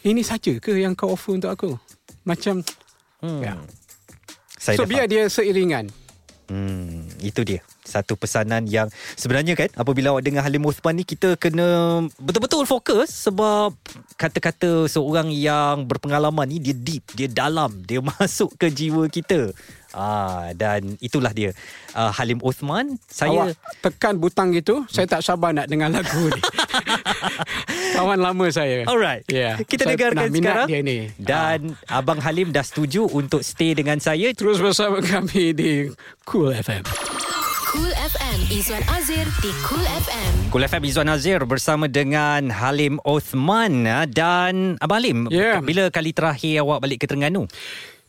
[0.05, 1.73] ini saja ke yang kau offer untuk aku?
[2.29, 2.61] Macam
[3.25, 3.41] Hmm.
[3.41, 3.55] ya.
[4.61, 5.89] Saya So dah biar dia seiringan.
[6.45, 7.65] Hmm, itu dia.
[7.89, 13.09] Satu pesanan yang sebenarnya kan apabila awak dengar Halim Uthman ni kita kena betul-betul fokus
[13.09, 13.73] sebab
[14.21, 19.57] kata-kata seorang yang berpengalaman ni dia deep, dia dalam, dia masuk ke jiwa kita.
[19.95, 21.55] Ah dan itulah dia.
[21.95, 26.43] Uh, Halim Uthman, saya Awak tekan butang gitu, saya tak sabar nak dengar lagu ni.
[27.95, 28.83] Kawan lama saya.
[28.91, 29.23] Alright.
[29.31, 29.63] Yeah.
[29.63, 30.69] Kita Saya dengarkan pernah minat sekarang.
[30.69, 30.99] dia ni.
[31.15, 34.35] Dan Abang Halim dah setuju untuk stay dengan saya.
[34.35, 35.71] Terus bersama kami di
[36.27, 36.83] Cool FM.
[37.71, 40.33] Cool FM Izwan Azir di Cool FM.
[40.51, 45.19] Kul FM Izzuan Azir bersama dengan Halim Othman ah, dan Abang Halim.
[45.31, 45.59] Ya.
[45.59, 47.51] Bila kali terakhir awak balik ke Terengganu?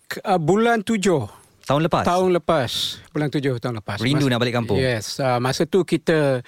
[0.06, 2.06] K- uh, bulan tujuh Tahun lepas?
[2.06, 2.72] Tahun lepas
[3.10, 4.78] Bulan tujuh tahun lepas Rindu nak balik kampung?
[4.78, 6.46] Yes uh, Masa tu kita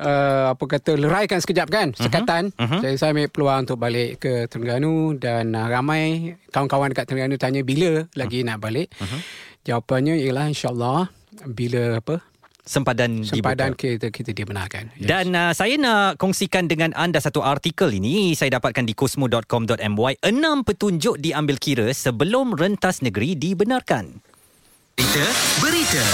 [0.00, 2.00] uh, Apa kata Leraikan sekejap kan Mhm.
[2.00, 2.80] Sekatan uh-huh.
[2.80, 7.60] Jadi saya ambil peluang Untuk balik ke Terengganu Dan uh, ramai Kawan-kawan dekat Terengganu Tanya
[7.60, 8.46] bila Lagi Mhm.
[8.46, 9.20] nak balik uh-huh.
[9.62, 11.12] Jawapannya ialah InsyaAllah
[11.46, 12.24] Bila apa
[12.64, 13.84] Sempadan, Sempadan dibuka.
[14.00, 15.04] kita Kita dibenarkan yes.
[15.04, 20.64] Dan uh, saya nak kongsikan dengan anda satu artikel ini saya dapatkan di cosmo.com.my enam
[20.64, 24.24] petunjuk diambil kira sebelum rentas negeri dibenarkan.
[24.94, 25.26] Berita,
[25.58, 26.06] berita.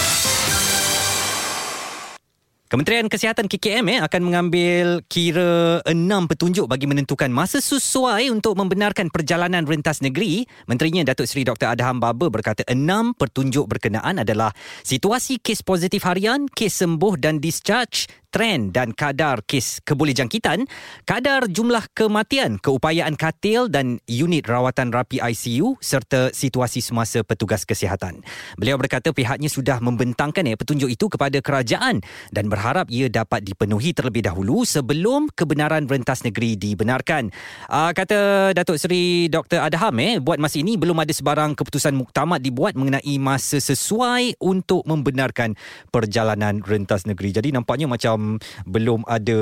[2.71, 9.13] Kementerian Kesihatan KKM eh, akan mengambil kira enam petunjuk bagi menentukan masa sesuai untuk membenarkan
[9.13, 10.49] perjalanan rentas negeri.
[10.65, 11.77] Menterinya Datuk Seri Dr.
[11.77, 18.09] Adham Baba berkata enam petunjuk berkenaan adalah situasi kes positif harian, kes sembuh dan discharge,
[18.31, 20.65] trend dan kadar kes kebolehjangkitan,
[21.03, 28.23] kadar jumlah kematian, keupayaan katil dan unit rawatan rapi ICU serta situasi semasa petugas kesihatan.
[28.55, 33.91] Beliau berkata pihaknya sudah membentangkan eh, petunjuk itu kepada kerajaan dan berharap ia dapat dipenuhi
[33.91, 37.35] terlebih dahulu sebelum kebenaran rentas negeri dibenarkan.
[37.67, 39.67] Uh, kata Datuk Seri Dr.
[39.67, 44.87] Adham eh, buat masa ini belum ada sebarang keputusan muktamad dibuat mengenai masa sesuai untuk
[44.87, 45.59] membenarkan
[45.91, 47.35] perjalanan rentas negeri.
[47.35, 48.20] Jadi nampaknya macam
[48.65, 49.39] belum ada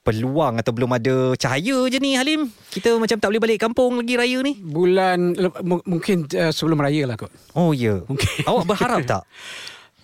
[0.00, 2.50] peluang atau belum ada cahaya je ni Halim.
[2.68, 4.58] Kita macam tak boleh balik kampung lagi raya ni.
[4.58, 8.02] Bulan m- Mungkin uh, sebelum raya lah kot Oh ya.
[8.04, 8.44] Mungkin.
[8.44, 9.22] Awak berharap tak?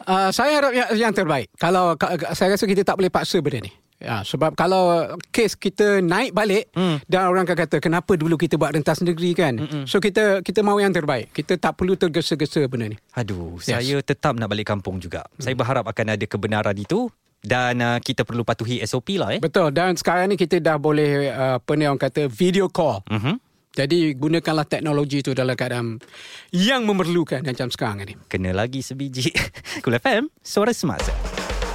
[0.00, 1.52] Uh, saya harap yang, yang terbaik.
[1.54, 3.72] Kalau ka, saya rasa kita tak boleh paksa benda ni.
[4.00, 7.04] Ya, sebab kalau kes kita naik balik hmm.
[7.04, 9.60] dan orang akan kata kenapa dulu kita buat rentas negeri kan.
[9.60, 9.84] Mm-mm.
[9.84, 11.28] So kita kita mahu yang terbaik.
[11.36, 12.98] Kita tak perlu tergesa-gesa benda ni.
[13.12, 13.76] Aduh, Yes.
[13.76, 15.28] saya tetap nak balik kampung juga.
[15.36, 19.40] Saya berharap akan ada kebenaran itu dan uh, kita perlu patuhi SOP lah eh.
[19.40, 23.00] Betul dan sekarang ni kita dah boleh uh, apa ni orang kata video call.
[23.09, 23.50] Mhm.
[23.70, 26.03] Jadi gunakanlah teknologi itu dalam keadaan
[26.50, 28.14] yang memerlukan macam sekarang ni.
[28.26, 29.31] Kena lagi sebiji.
[29.87, 31.14] Kul FM, suara semasa.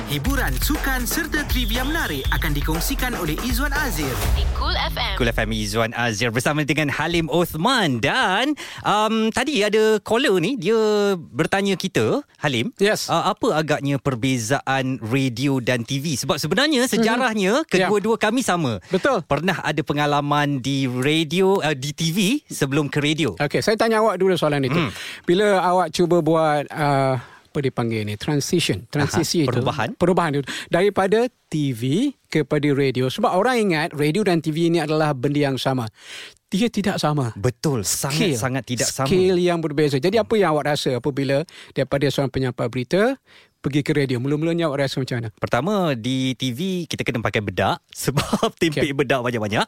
[0.05, 4.13] Hiburan, sukan serta trivia menarik akan dikongsikan oleh Izwan Azir.
[4.37, 5.17] Di Cool FM.
[5.17, 8.53] Kul FM Izzuan Azir bersama dengan Halim Othman dan
[8.85, 10.77] um, tadi ada caller ni dia
[11.17, 13.09] bertanya kita Halim Yes.
[13.09, 17.87] uh, apa agaknya perbezaan radio dan TV sebab sebenarnya sejarahnya Ya.
[17.89, 19.25] kedua-dua kami sama Betul.
[19.25, 24.21] pernah ada pengalaman di radio uh, di TV sebelum ke radio Okey, saya tanya awak
[24.21, 24.77] dulu soalan itu.
[24.77, 24.93] Hmm.
[25.25, 27.17] Bila awak cuba buat uh,
[27.55, 28.19] apa dipanggil ni?
[28.19, 28.83] Transition.
[28.91, 29.55] Transisi Aha, itu.
[29.55, 29.89] perubahan.
[29.95, 30.43] perubahan itu.
[30.67, 33.07] Daripada TV kepada radio.
[33.07, 35.87] Sebab orang ingat radio dan TV ini adalah benda yang sama.
[36.51, 37.31] Dia tidak sama.
[37.39, 39.07] Betul, sangat-sangat tidak sama.
[39.07, 39.95] Scale yang berbeza.
[40.03, 43.15] Jadi apa yang awak rasa apabila daripada seorang penyampai berita
[43.65, 44.21] pergi ke radio?
[44.21, 45.29] Mula-mulanya awak rasa macam mana?
[45.41, 48.93] Pertama di TV kita kena pakai bedak sebab timpik Okay.
[48.93, 49.65] bedak banyak-banyak.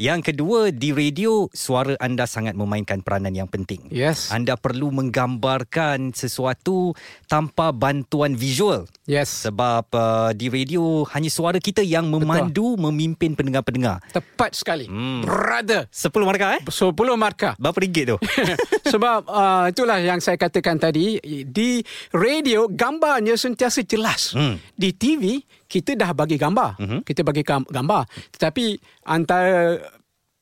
[0.00, 3.84] Yang kedua di radio suara anda sangat memainkan peranan yang penting.
[3.92, 4.32] Yes.
[4.32, 6.96] Anda perlu menggambarkan sesuatu
[7.28, 8.88] tanpa bantuan visual.
[9.04, 9.44] Yes.
[9.44, 14.00] Sebab uh, di radio hanya suara kita yang memandu memimpin pendengar-pendengar.
[14.14, 14.88] Tepat sekali.
[14.88, 15.26] Hmm.
[15.26, 15.90] Brother.
[15.92, 16.62] 10 markah eh?
[16.64, 17.52] 10 markah.
[17.60, 18.16] Berapa ringgit tu?
[18.94, 21.82] Sebab uh, itulah yang saya katakan tadi di
[22.14, 24.32] radio gambarnya sentiasa jelas.
[24.32, 24.56] Hmm.
[24.70, 26.76] Di TV kita dah bagi gambar.
[26.76, 26.98] Mhm.
[27.02, 28.02] Kita bagi gam- gambar.
[28.30, 28.64] Tetapi
[29.04, 29.78] antara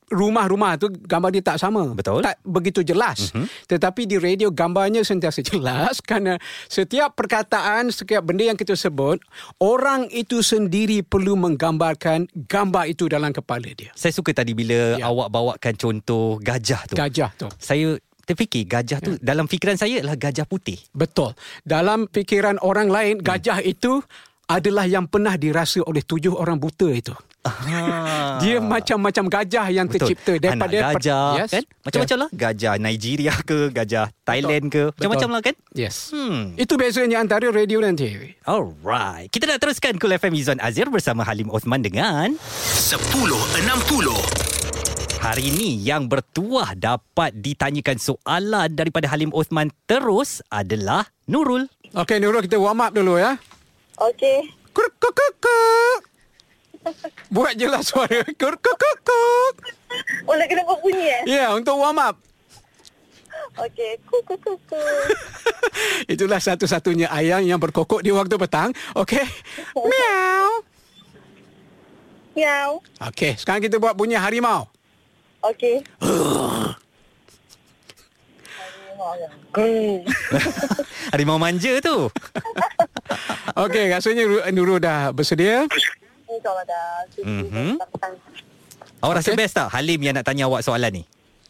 [0.05, 1.89] rumah-rumah tu gambar dia tak sama.
[1.89, 2.21] Betul.
[2.21, 3.33] Tak begitu jelas.
[3.33, 3.49] Mhm.
[3.65, 9.17] Tetapi di radio gambarnya sentiasa jelas kerana setiap perkataan, setiap benda yang kita sebut,
[9.57, 13.89] orang itu sendiri perlu menggambarkan gambar itu dalam kepala dia.
[13.93, 15.09] Saya suka tadi bila Ya.
[15.09, 16.93] awak bawakan contoh gajah tu.
[16.93, 17.47] Gajah tu.
[17.57, 20.79] Saya terfikir gajah tu dalam fikiran saya adalah gajah putih.
[20.95, 21.35] Betul.
[21.67, 23.99] Dalam fikiran orang lain, gajah itu
[24.47, 27.15] adalah yang pernah dirasa oleh tujuh orang buta itu.
[27.43, 28.39] Ah.
[28.43, 30.15] Dia macam-macam gajah yang Betul.
[30.15, 31.51] tercipta daripada Anak gajah yes.
[31.51, 36.15] kan macam-macam lah gajah Nigeria ke gajah Thailand ke macam-macam lah kan Yes.
[36.15, 36.55] Hmm.
[36.55, 38.39] Itu bezanya antara radio dan TV.
[38.47, 44.52] Alright Kita nak teruskan Cool FM Izzuan Azir Bersama Halim Osman dengan 1060
[45.23, 52.43] Hari ini yang bertuah Dapat ditanyakan soalan Daripada Halim Osman Terus adalah Nurul Okey Nurul
[52.43, 53.37] kita warm up dulu ya.
[54.01, 54.49] Okey.
[54.73, 55.99] Kur kuk kuk kuk.
[57.29, 58.25] Buat jelas suara.
[58.33, 59.55] Kur kuk kuk kuk.
[60.25, 61.21] Oh, nak kena buat bunyi eh?
[61.29, 62.17] Ya, untuk warm up.
[63.61, 64.01] Okey.
[64.09, 64.81] Ku, ku, ku, ku.
[66.17, 68.73] Itulah satu-satunya ayam yang berkokok di waktu petang.
[68.97, 69.21] Okey.
[69.77, 70.49] Meow.
[72.33, 72.81] Miau.
[73.05, 74.65] Okey, sekarang kita buat bunyi harimau.
[75.43, 75.83] Okey.
[81.11, 82.07] Harimau manja tu
[83.53, 85.67] Okey, rasanya Ru- Nurul dah bersedia.
[86.25, 87.03] InsyaAllah dah.
[87.21, 87.77] Mhm.
[89.03, 89.37] Awak rasa Okey.
[89.37, 91.03] best tak Halim yang nak tanya awak soalan ni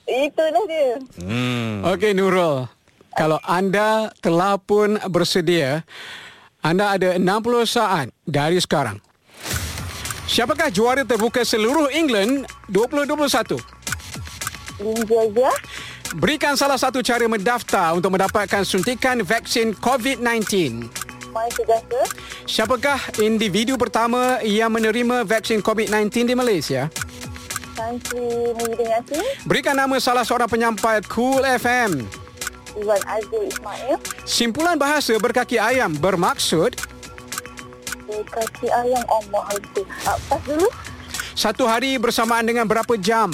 [0.04, 1.00] Itulah dia.
[1.22, 1.86] Hmm.
[1.88, 2.68] Okey Nurul,
[3.14, 5.88] kalau anda telah pun bersedia,
[6.60, 7.24] anda ada 60
[7.64, 9.00] saat dari sekarang.
[10.26, 13.64] Siapakah juara terbuka seluruh England 2021?
[14.82, 15.50] Linja je.
[16.14, 20.86] Berikan salah satu cara mendaftar untuk mendapatkan suntikan vaksin COVID-19.
[21.34, 22.02] Mai sejasa.
[22.46, 26.94] Siapakah individu pertama yang menerima vaksin COVID-19 di Malaysia?
[27.74, 29.26] Tan Sri Muhyiddin.
[29.50, 32.06] Berikan nama salah seorang penyampai Cool FM.
[32.78, 33.98] Izwan Azul Ismail.
[34.26, 36.78] Simpulan bahasa berkaki ayam bermaksud
[38.14, 39.82] Kaki ayam Allah itu.
[40.06, 40.68] Ah, pas dulu.
[41.34, 43.34] satu hari bersamaan dengan berapa jam?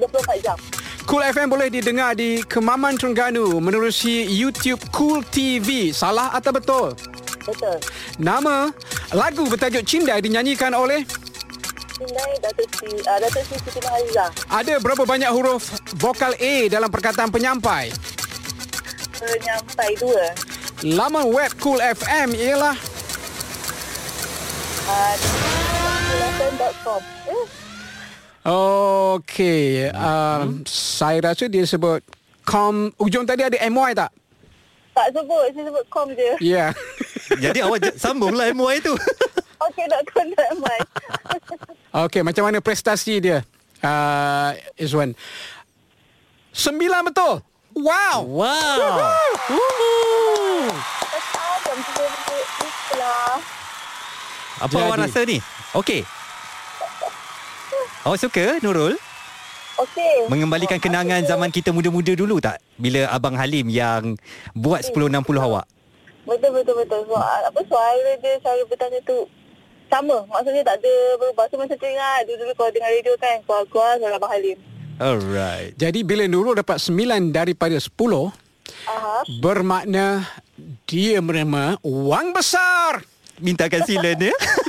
[0.00, 0.58] 24 jam.
[1.04, 5.90] Cool FM boleh didengar di Kemaman Terengganu menerusi YouTube Cool TV.
[5.90, 6.86] Salah atau betul?
[7.44, 7.76] Betul.
[8.20, 8.70] Nama
[9.16, 11.02] lagu bertajuk Cindai dinyanyikan oleh
[12.00, 14.26] Sindai Datuk Sri, uh, Datuk Sri Siti Nurhaliza.
[14.48, 15.68] ada berapa banyak huruf
[16.00, 17.92] vokal A dalam perkataan penyampai?
[19.20, 20.32] Penyampai dua.
[20.80, 22.76] Laman web Cool FM ialah
[24.90, 25.14] Uh.
[27.30, 27.59] Eh,
[28.40, 32.00] Okey, um, saya rasa dia sebut
[32.40, 34.08] com ujung tadi ada MY tak?
[34.96, 35.44] tak sebut.
[35.52, 36.30] Saya sebut com je.
[36.40, 36.40] Ya.
[36.40, 36.70] Yeah.
[37.44, 38.96] Jadi awak sambunglah MY tu
[39.68, 40.80] Okey, nak com tak mai.
[42.08, 43.44] Okey, macam mana prestasi dia?
[43.84, 45.12] Uh, Izwan.
[46.56, 47.44] Sembilan betul.
[47.76, 48.24] Wow.
[48.24, 48.80] Wow
[49.52, 50.72] Woohoo.
[54.60, 55.40] Apa awak rasa ni
[55.72, 56.19] Okey
[58.00, 58.96] Awak suka Nurul
[59.80, 60.28] Okey.
[60.28, 62.60] Mengembalikan kenangan zaman kita muda-muda dulu tak?
[62.76, 64.12] Bila Abang Halim yang
[64.52, 65.64] buat 1060 awak.
[66.28, 67.00] Betul, betul, betul.
[67.08, 69.24] Soal, apa suara dia, cara bertanya tu
[69.88, 70.20] sama.
[70.28, 71.48] Maksudnya tak ada berubah.
[71.48, 73.36] So macam teringat dulu-dulu kalau dengar radio kan.
[73.48, 74.58] Keluar-keluar suara Abang Halim.
[75.00, 75.72] Alright.
[75.80, 78.28] Jadi bila Nurul dapat sembilan daripada sepuluh,
[78.84, 79.24] Aha.
[79.40, 80.28] bermakna
[80.84, 83.00] dia menerima wang besar.
[83.40, 84.36] Mintakan silen ya.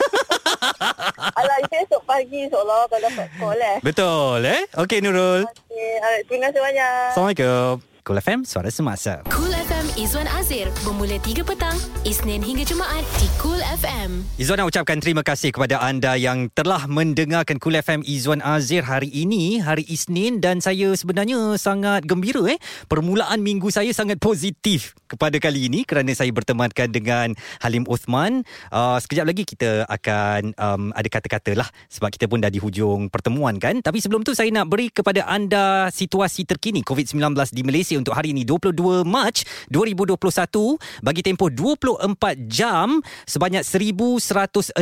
[1.35, 3.77] Alah, esok pagi seolah kalau dapat call eh.
[3.79, 4.61] Betul eh?
[4.75, 5.47] Okey Nurul.
[5.47, 7.09] Alright, terima kasih banyak.
[7.15, 7.90] Assalamualaikum.
[8.01, 9.21] Cool FM, suara semasa.
[9.29, 14.25] Cool FM Izwan Azir bermula 3 petang Isnin hingga Jumaat di Cool FM.
[14.41, 19.13] Izzuan nak ucapkan terima kasih kepada anda yang telah mendengarkan Cool FM Izzuan Azir hari
[19.13, 22.57] ini, hari Isnin dan saya sebenarnya sangat gembira eh.
[22.89, 28.41] Permulaan minggu saya sangat positif kepada kali ini kerana saya bertemankan dengan Halim Uthman.
[28.73, 33.11] Uh, sekejap lagi kita akan um, ada kata-kata lah sebab kita pun dah di hujung
[33.11, 33.77] pertemuan kan.
[33.83, 38.31] Tapi sebelum tu saya nak beri kepada anda situasi terkini COVID-19 di Malaysia untuk hari
[38.31, 40.15] ini 22 Mac 2021
[41.03, 44.75] bagi tempoh 24 jam sebanyak 1116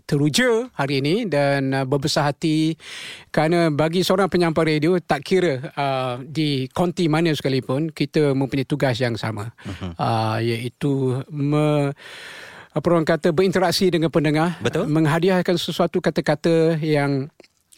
[0.10, 2.74] teruja hari ini dan uh, berbesar hati
[3.30, 8.98] kerana bagi seorang penyampai radio tak kira uh, di konti mana sekalipun kita mempunyai tugas
[8.98, 9.94] yang sama uh-huh.
[9.94, 11.94] uh, iaitu me,
[12.74, 14.90] apa orang kata berinteraksi dengan pendengar Betul.
[14.90, 17.30] menghadiahkan sesuatu kata-kata yang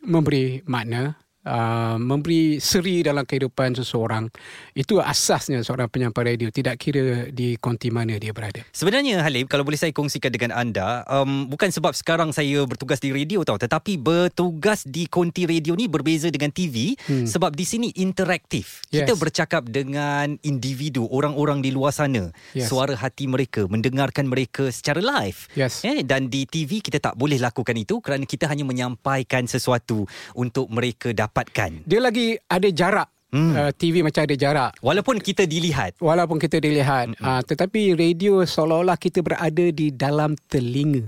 [0.07, 4.29] memberi makna Uh, memberi seri dalam kehidupan seseorang
[4.77, 9.65] itu asasnya seorang penyampai radio tidak kira di konti mana dia berada Sebenarnya Halim kalau
[9.65, 13.97] boleh saya kongsikan dengan anda um, bukan sebab sekarang saya bertugas di radio tau tetapi
[13.97, 17.25] bertugas di konti radio ni berbeza dengan TV hmm.
[17.25, 18.81] sebab di sini interaktif.
[18.89, 19.03] Yes.
[19.05, 22.29] Kita bercakap dengan individu orang-orang di luar sana.
[22.55, 22.71] Yes.
[22.71, 25.51] Suara hati mereka, mendengarkan mereka secara live.
[25.53, 25.83] Yes.
[25.85, 30.71] Eh dan di TV kita tak boleh lakukan itu kerana kita hanya menyampaikan sesuatu untuk
[30.71, 31.87] mereka dapatkan.
[31.87, 33.55] dia lagi ada jarak Hmm.
[33.55, 38.99] uh, TV macam ada jarak Walaupun kita dilihat walaupun kita dilihat uh, tetapi radio seolah-olah
[38.99, 41.07] kita berada di dalam telinga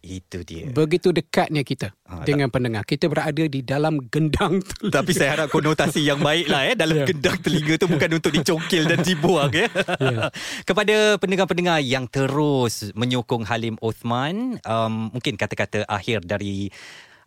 [0.00, 0.72] itu dia.
[0.72, 5.52] begitu dekatnya kita Ah, dengan pendengar kita berada di dalam gendang telinga Tapi saya harap
[5.52, 7.08] konotasi yang baik lah eh dalam yeah.
[7.12, 9.68] gendang telinga tu bukan untuk dicongkil dan dibuang ya.
[10.00, 10.32] Ya.
[10.68, 16.72] Kepada pendengar-pendengar yang terus menyokong Halim Othman, um, mungkin kata-kata akhir dari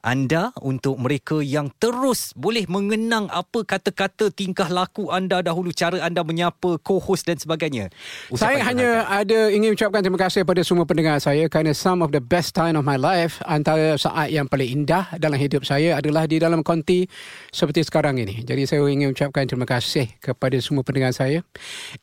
[0.01, 6.25] anda untuk mereka yang terus boleh mengenang apa kata-kata tingkah laku anda dahulu cara anda
[6.25, 7.93] menyapa co-host dan sebagainya.
[8.33, 12.09] Saya Ucapan hanya ada ingin ucapkan terima kasih kepada semua pendengar saya kerana some of
[12.09, 16.25] the best time of my life antara saat yang paling indah dalam hidup saya adalah
[16.25, 17.05] di dalam konti
[17.53, 18.41] seperti sekarang ini.
[18.41, 21.45] Jadi saya ingin ucapkan terima kasih kepada semua pendengar saya.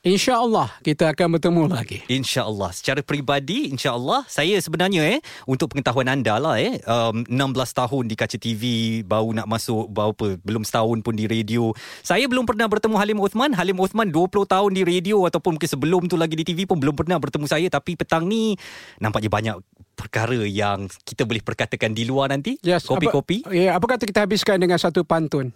[0.07, 1.99] InsyaAllah kita akan bertemu lagi.
[2.07, 7.35] InsyaAllah Secara peribadi InsyaAllah Saya sebenarnya eh Untuk pengetahuan anda lah eh um, 16
[7.75, 8.63] tahun di kaca TV
[9.03, 11.73] Baru nak masuk Berapa Belum setahun pun di radio.
[12.05, 13.57] Saya belum pernah bertemu Halim Othman.
[13.57, 16.95] Halim Othman 20 tahun di radio Ataupun mungkin sebelum tu lagi di TV pun Belum
[16.95, 17.67] pernah bertemu saya.
[17.73, 18.55] Tapi petang ni
[19.01, 19.57] Nampaknya banyak
[19.99, 22.55] perkara yang kita boleh perkatakan di luar nanti.
[22.95, 23.43] Kopi-kopi.
[23.43, 25.51] Apa, ya, apa kata kita habiskan dengan satu pantun?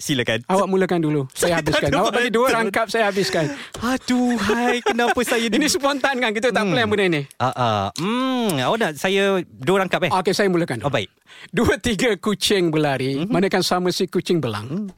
[0.00, 1.28] Silakan Awak mulakan dulu.
[1.36, 1.88] Saya, Saya habiskan.
[1.92, 3.44] Awak bagi dua rangkap, saya habiskan.
[3.84, 6.32] Aduh hai Kenapa saya Ini spontan kan?
[6.32, 7.22] Kita tak plan benda ni.
[7.36, 7.84] Ah, ah.
[8.00, 10.10] Hmm, awak nak saya dua rangkap eh?
[10.10, 10.80] Okey, saya mulakan.
[10.82, 11.12] Oh, baik.
[11.52, 13.32] Dua tiga kucing berlari, mm-hmm.
[13.32, 14.88] manakan sama si kucing belang.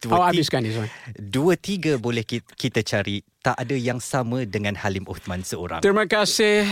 [0.00, 0.88] Dua, Awak ti- habiskan ni, Zuan.
[1.12, 6.04] Dua tiga boleh ki- kita cari Tak ada yang sama dengan Halim Uthman seorang Terima
[6.04, 6.64] kasih.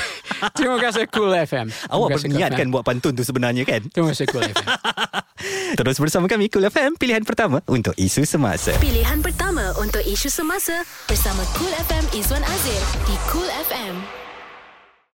[0.58, 1.66] Terima kasih Cool FM.
[1.86, 4.66] Awak Terima berniat kan buat pantun tu sebenarnya kan Terima kasih Cool FM.
[5.78, 10.78] Terus bersama kami Cool FM Pilihan pertama untuk isu semasa Pilihan pertama untuk isu semasa
[11.06, 14.25] bersama Cool FM Izwan Azir di Cool FM.